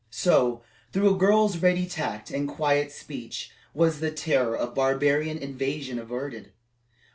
[0.09, 5.99] So, through a girl's ready tact and quiet speech, was the terror of barbarian invasion
[5.99, 6.51] averted.